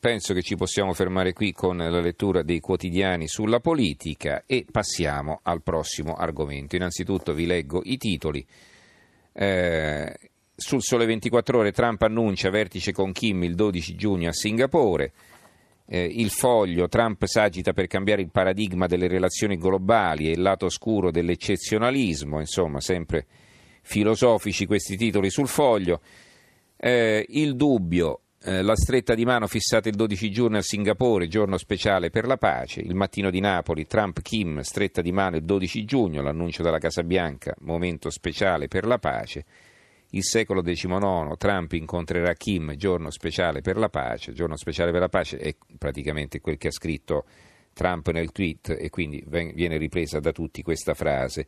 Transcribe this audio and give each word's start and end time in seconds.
Penso 0.00 0.32
che 0.32 0.42
ci 0.42 0.54
possiamo 0.54 0.92
fermare 0.92 1.32
qui 1.32 1.50
con 1.50 1.76
la 1.78 2.00
lettura 2.00 2.42
dei 2.42 2.60
quotidiani 2.60 3.26
sulla 3.26 3.58
politica 3.58 4.44
e 4.46 4.64
passiamo 4.70 5.40
al 5.42 5.60
prossimo 5.60 6.14
argomento. 6.14 6.76
Innanzitutto 6.76 7.34
vi 7.34 7.46
leggo 7.46 7.80
i 7.82 7.96
titoli. 7.96 8.46
Eh, 9.32 10.16
sul 10.54 10.82
Sole 10.82 11.04
24 11.04 11.58
Ore 11.58 11.72
Trump 11.72 12.00
annuncia 12.02 12.48
vertice 12.48 12.92
con 12.92 13.10
Kim 13.10 13.42
il 13.42 13.56
12 13.56 13.96
giugno 13.96 14.28
a 14.28 14.32
Singapore. 14.32 15.12
Eh, 15.84 16.04
il 16.04 16.30
foglio 16.30 16.86
Trump 16.86 17.24
s'agita 17.24 17.72
per 17.72 17.88
cambiare 17.88 18.22
il 18.22 18.30
paradigma 18.30 18.86
delle 18.86 19.08
relazioni 19.08 19.56
globali 19.56 20.28
e 20.28 20.30
il 20.30 20.42
lato 20.42 20.66
oscuro 20.66 21.10
dell'eccezionalismo, 21.10 22.38
insomma, 22.38 22.80
sempre 22.80 23.26
filosofici 23.82 24.64
questi 24.64 24.96
titoli 24.96 25.28
sul 25.28 25.48
foglio. 25.48 26.00
Eh, 26.76 27.26
il 27.30 27.56
dubbio 27.56 28.20
eh, 28.40 28.62
la 28.62 28.76
stretta 28.76 29.14
di 29.14 29.24
mano 29.24 29.48
fissata 29.48 29.88
il 29.88 29.96
12 29.96 30.30
giugno 30.30 30.58
a 30.58 30.62
Singapore, 30.62 31.26
giorno 31.26 31.56
speciale 31.56 32.10
per 32.10 32.26
la 32.26 32.36
pace. 32.36 32.80
Il 32.80 32.94
mattino 32.94 33.30
di 33.30 33.40
Napoli, 33.40 33.86
Trump-Kim, 33.86 34.60
stretta 34.60 35.02
di 35.02 35.10
mano 35.10 35.36
il 35.36 35.44
12 35.44 35.84
giugno, 35.84 36.22
l'annuncio 36.22 36.62
della 36.62 36.78
Casa 36.78 37.02
Bianca, 37.02 37.54
momento 37.60 38.10
speciale 38.10 38.68
per 38.68 38.86
la 38.86 38.98
pace. 38.98 39.44
Il 40.10 40.24
secolo 40.24 40.62
XIX, 40.62 41.36
Trump 41.36 41.72
incontrerà 41.72 42.32
Kim, 42.34 42.76
giorno 42.76 43.10
speciale 43.10 43.60
per 43.60 43.76
la 43.76 43.88
pace. 43.88 44.32
Giorno 44.32 44.56
speciale 44.56 44.92
per 44.92 45.00
la 45.00 45.08
pace 45.08 45.36
è 45.36 45.54
praticamente 45.76 46.40
quel 46.40 46.56
che 46.56 46.68
ha 46.68 46.72
scritto 46.72 47.24
Trump 47.74 48.08
nel 48.10 48.32
tweet 48.32 48.76
e 48.78 48.88
quindi 48.88 49.22
viene 49.26 49.76
ripresa 49.76 50.20
da 50.20 50.32
tutti 50.32 50.62
questa 50.62 50.94
frase. 50.94 51.46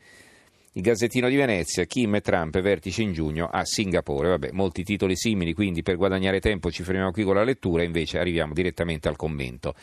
Il 0.75 0.83
Gazzettino 0.83 1.29
di 1.29 1.35
Venezia, 1.35 1.85
Kim 1.85 2.15
e 2.15 2.21
Trump, 2.21 2.61
vertice 2.61 3.03
in 3.03 3.13
giugno 3.13 3.49
a 3.49 3.65
Singapore. 3.65 4.29
Vabbè, 4.29 4.51
molti 4.53 4.85
titoli 4.85 5.17
simili, 5.17 5.53
quindi 5.53 5.83
per 5.83 5.97
guadagnare 5.97 6.39
tempo 6.39 6.71
ci 6.71 6.85
fermiamo 6.85 7.11
qui 7.11 7.25
con 7.25 7.35
la 7.35 7.43
lettura, 7.43 7.83
invece 7.83 8.21
arriviamo 8.21 8.53
direttamente 8.53 9.09
al 9.09 9.17
commento. 9.17 9.75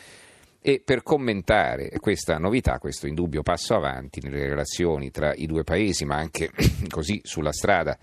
E 0.62 0.80
per 0.82 1.02
commentare 1.02 1.90
questa 2.00 2.38
novità, 2.38 2.78
questo 2.78 3.06
indubbio 3.06 3.42
passo 3.42 3.74
avanti 3.74 4.20
nelle 4.22 4.48
relazioni 4.48 5.10
tra 5.10 5.34
i 5.34 5.44
due 5.44 5.62
paesi, 5.62 6.06
ma 6.06 6.16
anche 6.16 6.50
così 6.88 7.20
sulla 7.22 7.52
strada 7.52 7.98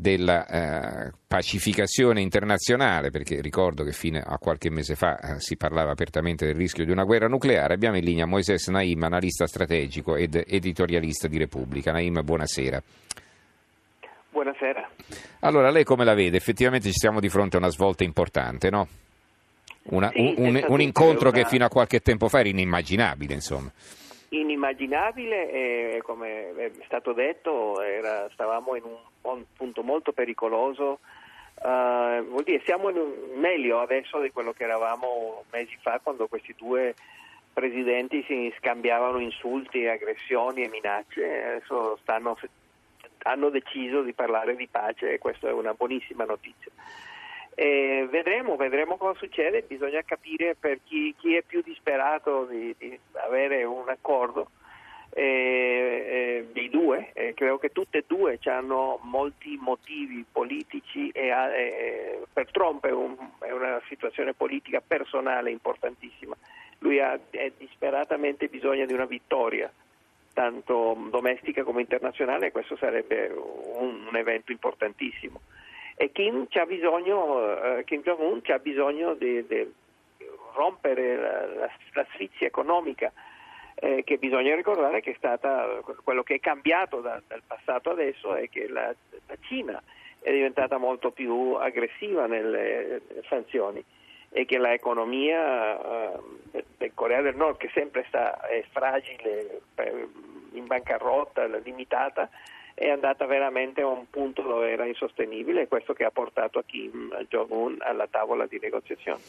della 0.00 0.46
eh, 0.46 1.12
pacificazione 1.26 2.22
internazionale, 2.22 3.10
perché 3.10 3.40
ricordo 3.40 3.84
che 3.84 3.92
fino 3.92 4.18
a 4.24 4.38
qualche 4.38 4.70
mese 4.70 4.94
fa 4.94 5.18
eh, 5.18 5.40
si 5.40 5.56
parlava 5.56 5.90
apertamente 5.90 6.46
del 6.46 6.54
rischio 6.54 6.84
di 6.84 6.90
una 6.90 7.04
guerra 7.04 7.28
nucleare, 7.28 7.74
abbiamo 7.74 7.98
in 7.98 8.04
linea 8.04 8.24
Moises 8.24 8.68
Naim, 8.68 9.02
analista 9.02 9.46
strategico 9.46 10.16
ed 10.16 10.42
editorialista 10.46 11.28
di 11.28 11.36
Repubblica. 11.36 11.92
Naim, 11.92 12.22
buonasera. 12.24 12.82
Buonasera. 14.30 14.90
Allora, 15.40 15.70
lei 15.70 15.84
come 15.84 16.04
la 16.04 16.14
vede? 16.14 16.38
Effettivamente 16.38 16.88
ci 16.88 16.98
siamo 16.98 17.20
di 17.20 17.28
fronte 17.28 17.56
a 17.56 17.58
una 17.58 17.70
svolta 17.70 18.02
importante, 18.04 18.70
no? 18.70 18.88
Una, 19.82 20.10
sì, 20.12 20.34
un, 20.36 20.64
un, 20.66 20.80
incontro 20.80 21.28
una... 21.28 21.38
che 21.38 21.48
fino 21.48 21.64
a 21.64 21.68
qualche 21.68 22.00
tempo 22.00 22.28
fa 22.28 22.40
era 22.40 22.48
inimmaginabile, 22.48 23.34
insomma 23.34 23.70
inimmaginabile 24.30 25.50
e 25.50 26.02
come 26.02 26.54
è 26.54 26.70
stato 26.84 27.12
detto 27.12 27.80
era, 27.80 28.28
stavamo 28.32 28.76
in 28.76 28.84
un 28.84 29.44
punto 29.56 29.82
molto 29.82 30.12
pericoloso. 30.12 31.00
Uh, 31.62 32.24
vuol 32.24 32.44
dire 32.44 32.62
siamo 32.64 32.90
meglio 33.34 33.80
adesso 33.80 34.18
di 34.20 34.30
quello 34.30 34.52
che 34.52 34.64
eravamo 34.64 35.44
mesi 35.50 35.76
fa 35.82 36.00
quando 36.02 36.26
questi 36.26 36.54
due 36.56 36.94
presidenti 37.52 38.24
si 38.26 38.54
scambiavano 38.56 39.18
insulti, 39.18 39.86
aggressioni 39.86 40.62
e 40.62 40.68
minacce. 40.68 41.44
Adesso 41.44 41.98
stanno, 42.02 42.38
hanno 43.24 43.50
deciso 43.50 44.02
di 44.02 44.12
parlare 44.12 44.56
di 44.56 44.68
pace 44.68 45.12
e 45.12 45.18
questa 45.18 45.48
è 45.48 45.52
una 45.52 45.74
buonissima 45.74 46.24
notizia 46.24 46.70
e 47.60 48.08
vedremo, 48.10 48.56
vedremo 48.56 48.96
cosa 48.96 49.18
succede, 49.18 49.60
bisogna 49.68 50.00
capire 50.00 50.54
per 50.58 50.80
chi, 50.82 51.14
chi 51.18 51.34
è 51.34 51.42
più 51.42 51.60
disperato 51.60 52.46
di, 52.46 52.74
di 52.78 52.98
avere 53.12 53.64
un 53.64 53.86
accordo 53.86 54.48
eh, 55.10 55.22
eh, 55.22 56.48
dei 56.54 56.70
due, 56.70 57.10
eh, 57.12 57.34
credo 57.34 57.58
che 57.58 57.68
tutte 57.68 57.98
e 57.98 58.04
due 58.06 58.38
hanno 58.44 58.98
molti 59.02 59.58
motivi 59.60 60.24
politici 60.32 61.10
e 61.10 61.28
eh, 61.28 62.22
per 62.32 62.50
Trump 62.50 62.86
è, 62.86 62.92
un, 62.92 63.14
è, 63.40 63.50
una 63.50 63.78
situazione 63.88 64.32
politica 64.32 64.80
personale 64.80 65.50
importantissima, 65.50 66.34
lui 66.78 66.98
ha 66.98 67.20
disperatamente 67.58 68.48
bisogno 68.48 68.86
di 68.86 68.94
una 68.94 69.04
vittoria 69.04 69.70
tanto 70.32 70.96
domestica 71.10 71.62
come 71.62 71.82
internazionale 71.82 72.46
e 72.46 72.52
questo 72.52 72.78
sarebbe 72.78 73.26
un, 73.28 74.06
un 74.08 74.16
evento 74.16 74.50
importantissimo 74.50 75.42
e 76.00 76.12
Kim, 76.12 76.46
bisogno, 76.66 77.76
eh, 77.76 77.84
Kim 77.84 78.00
Jong-un 78.00 78.40
ha 78.46 78.58
bisogno 78.58 79.12
di, 79.12 79.46
di 79.46 79.70
rompere 80.54 81.16
la, 81.16 81.46
la, 81.46 81.70
la, 81.92 82.06
sfizia 82.14 82.46
economica 82.46 83.12
eh, 83.74 84.02
che 84.02 84.16
bisogna 84.16 84.54
ricordare 84.54 85.02
che 85.02 85.10
è 85.10 85.14
stata 85.18 85.82
quello 86.02 86.22
che 86.22 86.36
è 86.36 86.40
cambiato 86.40 87.02
da, 87.02 87.20
dal 87.26 87.42
passato 87.46 87.90
adesso 87.90 88.34
è 88.34 88.48
che 88.48 88.66
la, 88.66 88.94
la, 89.26 89.36
Cina 89.42 89.82
è 90.22 90.32
diventata 90.32 90.78
molto 90.78 91.10
più 91.10 91.52
aggressiva 91.60 92.26
nelle 92.26 93.02
sanzioni 93.28 93.84
e 94.30 94.46
che 94.46 94.58
l'economia 94.58 96.14
eh, 96.52 96.64
del 96.78 96.92
Corea 96.94 97.20
del 97.20 97.36
Nord 97.36 97.58
che 97.58 97.68
sempre 97.74 98.06
sta, 98.08 98.40
è 98.48 98.64
fragile, 98.70 99.60
in 100.52 100.64
bancarotta, 100.66 101.44
limitata, 101.44 102.30
è 102.80 102.88
andata 102.88 103.26
veramente 103.26 103.82
a 103.82 103.86
un 103.88 104.06
punto 104.08 104.40
dove 104.40 104.72
era 104.72 104.86
insostenibile 104.86 105.60
e 105.60 105.68
questo 105.68 105.92
che 105.92 106.04
ha 106.04 106.10
portato 106.10 106.58
a 106.58 106.62
Kim 106.64 107.14
Jong-un 107.28 107.76
alla 107.80 108.08
tavola 108.10 108.46
di 108.46 108.58
negoziazione. 108.58 109.20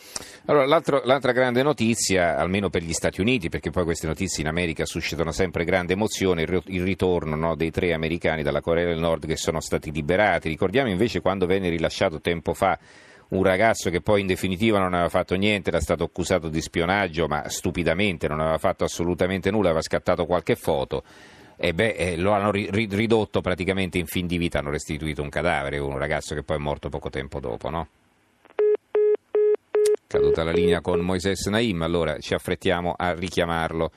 Allora, 0.45 0.65
l'altra 0.65 1.31
grande 1.33 1.61
notizia, 1.61 2.37
almeno 2.37 2.69
per 2.69 2.81
gli 2.81 2.93
Stati 2.93 3.19
Uniti, 3.19 3.49
perché 3.49 3.69
poi 3.69 3.83
queste 3.83 4.07
notizie 4.07 4.41
in 4.41 4.47
America 4.47 4.85
suscitano 4.85 5.33
sempre 5.33 5.65
grande 5.65 5.91
emozione, 5.91 6.43
il 6.43 6.81
ritorno 6.81 7.35
no, 7.35 7.55
dei 7.57 7.71
tre 7.71 7.91
americani 7.91 8.41
dalla 8.41 8.61
Corea 8.61 8.85
del 8.85 8.99
Nord 8.99 9.27
che 9.27 9.35
sono 9.35 9.59
stati 9.59 9.91
liberati. 9.91 10.47
Ricordiamo 10.47 10.89
invece 10.89 11.19
quando 11.19 11.45
venne 11.45 11.67
rilasciato 11.67 12.21
tempo 12.21 12.53
fa 12.53 12.79
un 13.31 13.43
ragazzo 13.43 13.89
che 13.89 13.99
poi 13.99 14.21
in 14.21 14.27
definitiva 14.27 14.79
non 14.79 14.93
aveva 14.93 15.09
fatto 15.09 15.35
niente, 15.35 15.71
era 15.71 15.81
stato 15.81 16.05
accusato 16.05 16.47
di 16.47 16.61
spionaggio, 16.61 17.27
ma 17.27 17.49
stupidamente 17.49 18.29
non 18.29 18.39
aveva 18.39 18.59
fatto 18.59 18.85
assolutamente 18.85 19.51
nulla, 19.51 19.67
aveva 19.67 19.81
scattato 19.81 20.25
qualche 20.25 20.55
foto 20.55 21.03
e 21.63 21.75
beh, 21.75 21.89
eh, 21.89 22.17
lo 22.17 22.31
hanno 22.31 22.49
ri- 22.49 22.69
ridotto 22.71 23.39
praticamente 23.41 23.99
in 23.99 24.07
fin 24.07 24.25
di 24.25 24.39
vita, 24.39 24.57
hanno 24.57 24.71
restituito 24.71 25.21
un 25.21 25.29
cadavere, 25.29 25.77
un 25.77 25.95
ragazzo 25.95 26.33
che 26.33 26.41
poi 26.41 26.57
è 26.57 26.59
morto 26.59 26.89
poco 26.89 27.11
tempo 27.11 27.39
dopo, 27.39 27.69
no? 27.69 27.87
Caduta 30.07 30.43
la 30.43 30.51
linea 30.51 30.81
con 30.81 31.01
Moises 31.01 31.45
Naim, 31.45 31.83
allora 31.83 32.17
ci 32.17 32.33
affrettiamo 32.33 32.95
a 32.97 33.13
richiamarlo. 33.13 33.91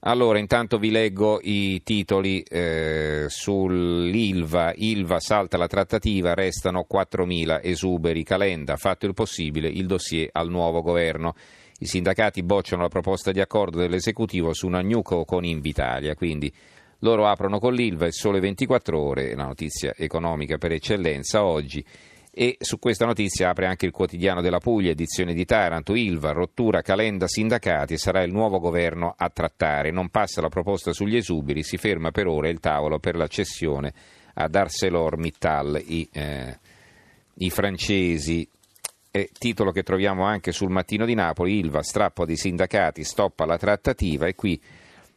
Allora, 0.00 0.38
intanto 0.38 0.78
vi 0.78 0.90
leggo 0.90 1.40
i 1.42 1.82
titoli 1.82 2.42
eh, 2.42 3.24
sull'Ilva. 3.26 4.72
Ilva 4.74 5.18
salta 5.18 5.56
la 5.56 5.68
trattativa, 5.68 6.34
restano 6.34 6.86
4.000 6.92 7.60
esuberi. 7.62 8.22
Calenda, 8.22 8.76
fatto 8.76 9.06
il 9.06 9.14
possibile, 9.14 9.68
il 9.68 9.86
dossier 9.86 10.28
al 10.32 10.50
nuovo 10.50 10.82
governo. 10.82 11.34
I 11.78 11.86
sindacati 11.86 12.42
bocciano 12.42 12.82
la 12.82 12.88
proposta 12.88 13.32
di 13.32 13.40
accordo 13.40 13.78
dell'esecutivo 13.78 14.52
su 14.52 14.66
una 14.66 14.82
Nuco 14.82 15.24
con 15.24 15.44
Invitalia, 15.44 16.14
quindi 16.14 16.52
loro 17.02 17.26
aprono 17.26 17.58
con 17.58 17.74
l'Ilva 17.74 18.06
il 18.06 18.12
sole 18.12 18.40
24 18.40 18.98
ore, 18.98 19.34
la 19.34 19.44
notizia 19.44 19.92
economica 19.96 20.58
per 20.58 20.72
eccellenza 20.72 21.44
oggi. 21.44 21.84
E 22.34 22.56
su 22.60 22.78
questa 22.78 23.04
notizia 23.04 23.50
apre 23.50 23.66
anche 23.66 23.84
il 23.84 23.92
quotidiano 23.92 24.40
della 24.40 24.58
Puglia, 24.58 24.90
edizione 24.90 25.34
di 25.34 25.44
Taranto, 25.44 25.94
Ilva, 25.94 26.32
rottura, 26.32 26.80
calenda, 26.80 27.28
sindacati, 27.28 27.98
sarà 27.98 28.22
il 28.22 28.32
nuovo 28.32 28.58
governo 28.58 29.14
a 29.14 29.28
trattare. 29.28 29.90
Non 29.90 30.08
passa 30.08 30.40
la 30.40 30.48
proposta 30.48 30.94
sugli 30.94 31.16
esuberi, 31.16 31.62
si 31.62 31.76
ferma 31.76 32.10
per 32.10 32.26
ora 32.26 32.48
il 32.48 32.58
tavolo 32.58 32.98
per 32.98 33.16
la 33.16 33.26
cessione 33.26 33.92
ad 34.34 34.54
ArcelorMittal, 34.54 35.82
i, 35.84 36.08
eh, 36.10 36.58
i 37.34 37.50
francesi. 37.50 38.48
E 39.14 39.28
titolo 39.38 39.72
che 39.72 39.82
troviamo 39.82 40.24
anche 40.24 40.52
sul 40.52 40.70
mattino 40.70 41.04
di 41.04 41.12
Napoli, 41.12 41.58
Ilva, 41.58 41.82
strappo 41.82 42.24
dei 42.24 42.36
sindacati, 42.36 43.04
stoppa 43.04 43.44
la 43.44 43.58
trattativa 43.58 44.26
e 44.26 44.34
qui 44.34 44.58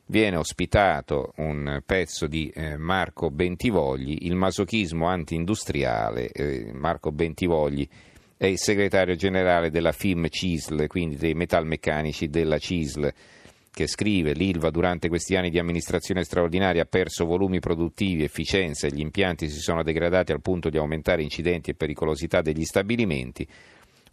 viene 0.07 0.35
ospitato 0.35 1.33
un 1.37 1.81
pezzo 1.85 2.27
di 2.27 2.49
eh, 2.49 2.77
Marco 2.77 3.31
Bentivogli, 3.31 4.17
Il 4.21 4.35
masochismo 4.35 5.07
anti-industriale. 5.07 6.29
Eh, 6.29 6.71
Marco 6.73 7.11
Bentivogli 7.11 7.87
è 8.37 8.45
il 8.45 8.59
segretario 8.59 9.15
generale 9.15 9.71
della 9.71 9.91
FIM 9.91 10.27
CISL, 10.29 10.87
quindi 10.87 11.15
dei 11.15 11.33
metalmeccanici 11.33 12.27
della 12.27 12.57
CISL, 12.57 13.11
che 13.71 13.87
scrive 13.87 14.33
l'ILVA 14.33 14.69
durante 14.69 15.09
questi 15.09 15.35
anni 15.35 15.49
di 15.49 15.59
amministrazione 15.59 16.23
straordinaria 16.23 16.83
ha 16.83 16.87
perso 16.87 17.25
volumi 17.25 17.59
produttivi, 17.59 18.23
efficienza 18.23 18.87
e 18.87 18.91
gli 18.91 19.01
impianti 19.01 19.49
si 19.49 19.59
sono 19.59 19.83
degradati 19.83 20.31
al 20.31 20.41
punto 20.41 20.69
di 20.69 20.77
aumentare 20.77 21.23
incidenti 21.23 21.71
e 21.71 21.75
pericolosità 21.75 22.41
degli 22.41 22.63
stabilimenti. 22.63 23.45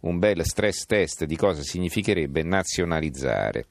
Un 0.01 0.19
bel 0.19 0.43
stress 0.43 0.85
test 0.85 1.23
di 1.23 1.37
cosa 1.37 1.61
significherebbe 1.61 2.43
nazionalizzare. 2.43 3.65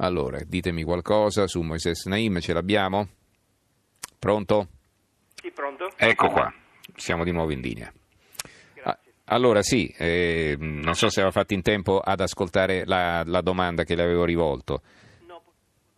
Allora, 0.00 0.38
ditemi 0.46 0.84
qualcosa 0.84 1.48
su 1.48 1.60
Moises 1.60 2.06
Naim, 2.06 2.38
ce 2.38 2.52
l'abbiamo? 2.52 3.08
Pronto? 4.16 4.68
Sì, 5.34 5.50
pronto. 5.50 5.90
Ecco 5.96 6.28
qua, 6.28 6.52
siamo 6.94 7.24
di 7.24 7.32
nuovo 7.32 7.50
in 7.50 7.60
linea. 7.60 7.92
Grazie. 8.74 9.12
Allora 9.24 9.60
sì, 9.62 9.92
eh, 9.98 10.56
non 10.56 10.94
so 10.94 11.08
se 11.08 11.20
aveva 11.20 11.32
fatto 11.32 11.54
in 11.54 11.62
tempo 11.62 11.98
ad 11.98 12.20
ascoltare 12.20 12.84
la, 12.86 13.24
la 13.26 13.40
domanda 13.40 13.82
che 13.82 13.96
le 13.96 14.04
avevo 14.04 14.24
rivolto. 14.24 14.82
No, 15.26 15.42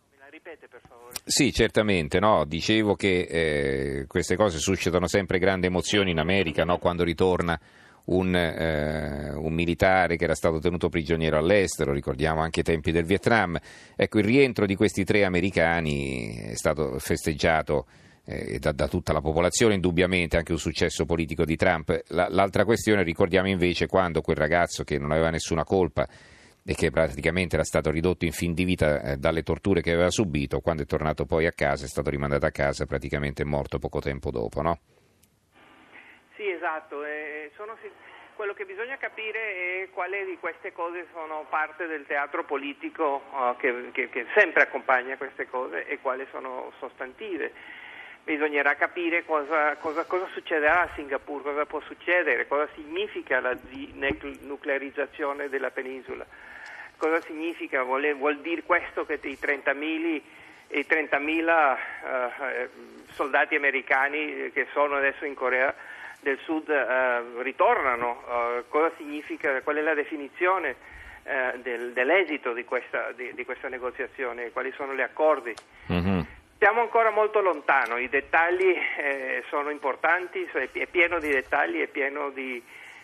me 0.09 0.17
la 0.17 0.29
ripete 0.29 0.67
per 0.67 0.81
favore. 0.87 1.13
Sì, 1.23 1.53
certamente, 1.53 2.19
no? 2.19 2.45
dicevo 2.45 2.95
che 2.95 3.21
eh, 3.21 4.05
queste 4.07 4.35
cose 4.35 4.57
suscitano 4.57 5.07
sempre 5.07 5.37
grandi 5.37 5.67
emozioni 5.67 6.09
in 6.09 6.19
America, 6.19 6.63
no? 6.63 6.79
quando 6.79 7.03
ritorna 7.03 7.59
un, 8.05 8.35
eh, 8.35 9.31
un, 9.33 9.53
militare 9.53 10.15
che 10.17 10.23
era 10.23 10.35
stato 10.35 10.59
tenuto 10.59 10.89
prigioniero 10.89 11.37
all'estero, 11.37 11.93
ricordiamo 11.93 12.41
anche 12.41 12.61
i 12.61 12.63
tempi 12.63 12.91
del 12.91 13.05
Vietnam. 13.05 13.57
Ecco, 13.95 14.19
il 14.19 14.25
rientro 14.25 14.65
di 14.65 14.75
questi 14.75 15.03
tre 15.03 15.23
americani 15.23 16.35
è 16.35 16.55
stato 16.55 16.97
festeggiato 16.99 17.85
eh, 18.25 18.59
da, 18.59 18.71
da, 18.71 18.87
tutta 18.87 19.13
la 19.13 19.21
popolazione, 19.21 19.75
indubbiamente 19.75 20.37
anche 20.37 20.51
un 20.51 20.59
successo 20.59 21.05
politico 21.05 21.45
di 21.45 21.55
Trump. 21.55 22.03
La, 22.07 22.27
l'altra 22.29 22.65
questione, 22.65 23.03
ricordiamo 23.03 23.47
invece 23.47 23.87
quando 23.87 24.21
quel 24.21 24.37
ragazzo 24.37 24.83
che 24.83 24.97
non 24.97 25.11
aveva 25.11 25.29
nessuna 25.29 25.63
colpa 25.63 26.07
e 26.63 26.75
che 26.75 26.91
praticamente 26.91 27.55
era 27.55 27.63
stato 27.63 27.89
ridotto 27.89 28.25
in 28.25 28.31
fin 28.31 28.53
di 28.53 28.63
vita 28.63 29.01
eh, 29.01 29.17
dalle 29.17 29.43
torture 29.43 29.81
che 29.81 29.91
aveva 29.91 30.11
subito, 30.11 30.59
quando 30.59 30.83
è 30.83 30.85
tornato 30.85 31.25
poi 31.25 31.47
a 31.47 31.51
casa, 31.51 31.85
è 31.85 31.87
stato 31.87 32.09
rimandato 32.09 32.45
a 32.45 32.51
casa 32.51 32.85
praticamente 32.85 33.43
morto 33.43 33.79
poco 33.79 33.99
tempo 33.99 34.29
dopo, 34.29 34.61
no? 34.61 34.79
Sì, 36.41 36.49
esatto. 36.49 37.03
Eh, 37.03 37.51
sono, 37.55 37.77
quello 38.33 38.55
che 38.55 38.65
bisogna 38.65 38.97
capire 38.97 39.83
è 39.83 39.89
quali 39.91 40.25
di 40.25 40.37
queste 40.39 40.73
cose 40.73 41.05
sono 41.13 41.45
parte 41.47 41.85
del 41.85 42.07
teatro 42.07 42.43
politico 42.45 43.21
uh, 43.31 43.55
che, 43.57 43.91
che, 43.91 44.09
che 44.09 44.25
sempre 44.33 44.63
accompagna 44.63 45.17
queste 45.17 45.47
cose 45.47 45.85
e 45.85 45.99
quali 45.99 46.25
sono 46.31 46.71
sostantive 46.79 47.53
bisognerà 48.23 48.73
capire 48.73 49.23
cosa, 49.23 49.75
cosa, 49.75 50.05
cosa, 50.05 50.27
succederà 50.33 50.81
a 50.81 50.89
Singapore, 50.95 51.43
cosa 51.43 51.65
può 51.67 51.79
succedere, 51.81 52.47
cosa 52.47 52.67
significa 52.73 53.39
la 53.39 53.55
nuclearizzazione 54.41 55.47
della 55.47 55.69
penisola, 55.69 56.25
cosa 56.97 57.21
significa, 57.21 57.83
vuol, 57.83 58.15
vuol 58.15 58.39
dire 58.39 58.63
questo 58.63 59.05
che 59.05 59.19
i 59.21 59.37
30.000, 59.39 60.21
i 60.69 60.85
30.000 60.89 61.77
uh, 62.01 63.11
soldati 63.11 63.53
americani 63.53 64.51
che 64.51 64.65
sono 64.71 64.95
adesso 64.95 65.25
in 65.25 65.35
Corea 65.35 65.75
del 66.21 66.39
Sud 66.43 66.69
uh, 66.69 67.41
ritornano, 67.41 68.21
uh, 68.25 68.63
cosa 68.69 68.91
significa, 68.97 69.61
qual 69.61 69.75
è 69.77 69.81
la 69.81 69.93
definizione 69.93 70.75
uh, 71.23 71.59
del, 71.59 71.91
dell'esito 71.93 72.53
di 72.53 72.63
questa, 72.63 73.11
di, 73.11 73.33
di 73.33 73.43
questa, 73.43 73.67
negoziazione, 73.67 74.51
quali 74.51 74.71
sono 74.75 74.93
gli 74.93 75.01
accordi. 75.01 75.53
Mm-hmm. 75.91 76.19
Siamo 76.57 76.81
ancora 76.81 77.09
molto 77.09 77.41
lontano, 77.41 77.97
i 77.97 78.07
dettagli 78.07 78.77
eh, 78.97 79.43
sono 79.49 79.71
importanti, 79.71 80.47
è 80.71 80.85
pieno 80.85 81.19
di 81.19 81.29
dettagli, 81.29 81.81
è 81.81 81.87
pieno 81.87 82.29
di, 82.29 82.61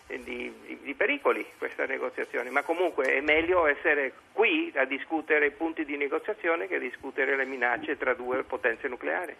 di, 0.08 0.52
di, 0.66 0.78
di, 0.82 0.94
pericoli 0.94 1.44
questa 1.58 1.84
negoziazione, 1.84 2.50
ma 2.50 2.62
comunque 2.62 3.04
è 3.14 3.20
meglio 3.20 3.66
essere 3.66 4.12
qui 4.32 4.72
a 4.74 4.84
discutere 4.86 5.46
i 5.46 5.50
punti 5.50 5.84
di 5.84 5.96
negoziazione 5.96 6.66
che 6.66 6.78
discutere 6.78 7.36
le 7.36 7.44
minacce 7.44 7.96
tra 7.96 8.14
due 8.14 8.42
potenze 8.44 8.88
nucleari. 8.88 9.36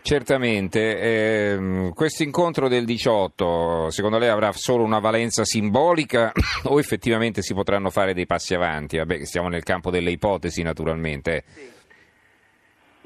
Certamente, 0.00 0.98
eh, 0.98 1.90
questo 1.92 2.22
incontro 2.22 2.68
del 2.68 2.84
18 2.84 3.90
secondo 3.90 4.16
lei 4.16 4.28
avrà 4.28 4.52
solo 4.52 4.84
una 4.84 5.00
valenza 5.00 5.44
simbolica 5.44 6.32
o 6.64 6.78
effettivamente 6.78 7.42
si 7.42 7.52
potranno 7.52 7.90
fare 7.90 8.14
dei 8.14 8.26
passi 8.26 8.54
avanti? 8.54 8.96
Vabbè, 8.96 9.24
stiamo 9.24 9.48
nel 9.48 9.64
campo 9.64 9.90
delle 9.90 10.10
ipotesi 10.10 10.62
naturalmente. 10.62 11.44
Sì. 11.46 11.77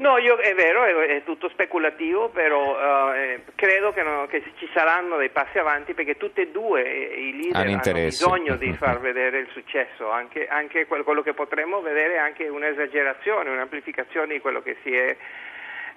No, 0.03 0.19
io, 0.19 0.35
è 0.35 0.53
vero, 0.57 0.83
è, 0.83 1.15
è, 1.15 1.23
tutto 1.23 1.49
speculativo, 1.49 2.29
però 2.29 3.11
uh, 3.11 3.13
eh, 3.15 3.43
credo 3.55 3.93
che, 3.93 4.03
no, 4.03 4.27
che, 4.27 4.43
ci 4.57 4.69
saranno 4.75 5.17
dei 5.17 5.29
passi 5.29 5.59
avanti 5.59 5.95
perché 5.95 6.17
tutti 6.17 6.41
e 6.41 6.51
due 6.51 6.83
eh, 6.85 7.29
i 7.29 7.37
leader 7.41 7.65
hanno, 7.65 7.81
hanno 7.81 8.05
bisogno 8.07 8.57
di 8.57 8.73
far 8.75 8.99
vedere 8.99 9.39
il 9.39 9.49
successo, 9.53 10.11
anche, 10.11 10.49
anche 10.49 10.87
quello, 10.87 11.05
quello, 11.05 11.23
che 11.23 11.35
potremmo 11.35 11.81
vedere 11.83 12.15
è 12.15 12.19
anche 12.19 12.49
un'esagerazione, 12.49 13.49
un'amplificazione 13.51 14.35
di 14.35 14.41
quello 14.41 14.61
che 14.61 14.77
si 14.83 14.93
è 14.93 15.17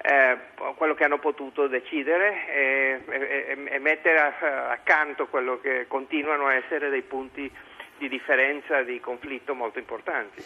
eh, 0.03 0.37
quello 0.75 0.93
che 0.93 1.03
hanno 1.03 1.17
potuto 1.17 1.65
decidere 1.65 2.47
e, 2.47 3.01
e, 3.09 3.57
e 3.65 3.79
mettere 3.79 4.19
accanto 4.19 5.25
quello 5.25 5.59
che 5.59 5.85
continuano 5.87 6.45
a 6.45 6.53
essere 6.53 6.89
dei 6.89 7.01
punti 7.01 7.51
di 7.97 8.09
differenza, 8.09 8.83
di 8.83 8.99
conflitto 8.99 9.53
molto 9.53 9.79
importanti. 9.79 10.43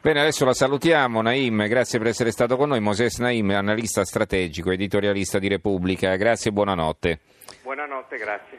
Bene, 0.00 0.20
adesso 0.20 0.44
la 0.44 0.54
salutiamo 0.54 1.20
Naim, 1.20 1.66
grazie 1.68 1.98
per 1.98 2.08
essere 2.08 2.30
stato 2.30 2.56
con 2.56 2.68
noi. 2.68 2.80
Moses 2.80 3.18
Naim, 3.18 3.50
analista 3.50 4.04
strategico, 4.04 4.70
editorialista 4.70 5.38
di 5.38 5.48
Repubblica, 5.48 6.14
grazie 6.16 6.50
e 6.50 6.54
buonanotte. 6.54 7.20
Buonanotte, 7.62 8.16
grazie. 8.16 8.58